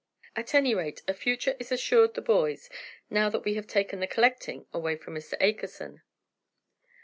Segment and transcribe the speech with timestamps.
[0.35, 2.71] At any rate, a future is assured the boys,
[3.11, 5.35] now that we have taken the collecting away from Mr.
[5.39, 6.01] Akerson."